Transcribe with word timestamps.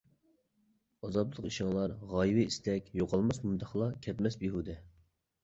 ئازابلىق 1.07 1.45
ئىشىڭلار، 1.49 1.93
غايىۋى 2.13 2.47
ئىستەك، 2.53 2.89
يوقالماس 3.01 3.43
مۇنداقلا، 3.45 3.93
كەتمەس 4.09 4.41
بىھۇدە. 4.43 4.79